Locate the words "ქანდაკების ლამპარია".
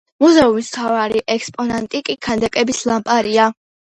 2.29-3.47